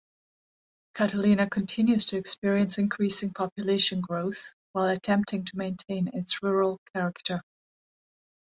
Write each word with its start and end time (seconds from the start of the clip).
Catalina 0.95 1.47
continues 1.47 2.05
to 2.05 2.17
experience 2.17 2.79
increasing 2.79 3.31
population 3.35 4.01
growth, 4.01 4.55
while 4.71 4.87
attempting 4.87 5.45
to 5.45 5.55
maintain 5.57 6.09
its 6.11 6.41
rural 6.41 6.79
character. 6.91 7.43